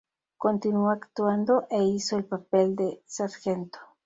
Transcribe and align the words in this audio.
Continuó 0.35 0.89
actuando 0.89 1.67
e 1.69 1.83
hizo 1.83 2.17
el 2.17 2.25
papel 2.25 2.75
de 2.75 3.03
Sgt. 3.07 3.77